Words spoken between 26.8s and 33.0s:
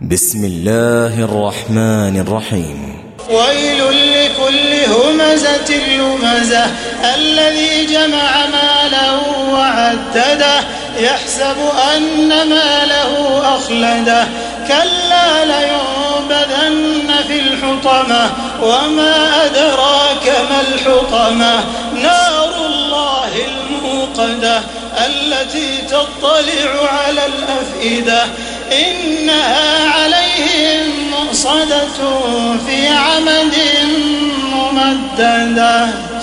على الأفئدة. إنها مؤصدة في